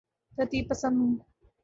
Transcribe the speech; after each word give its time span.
ترتیب 0.37 0.69
پسند 0.69 0.95
ہوں 0.97 1.15